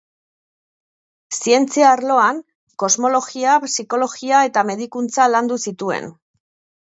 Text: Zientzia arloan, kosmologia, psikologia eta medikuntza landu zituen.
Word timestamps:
Zientzia 1.39 1.89
arloan, 1.97 2.39
kosmologia, 2.83 3.59
psikologia 3.67 4.41
eta 4.49 4.63
medikuntza 4.71 5.27
landu 5.35 5.59
zituen. 5.69 6.09